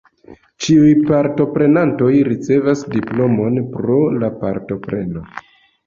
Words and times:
Ĉiuj 0.63 0.87
partoprenantoj 1.11 2.09
ricevas 2.31 2.83
diplomon 2.97 3.63
pro 3.79 4.03
la 4.19 4.35
partopreno. 4.45 5.29